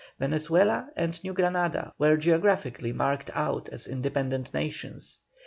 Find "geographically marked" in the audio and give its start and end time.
2.17-3.29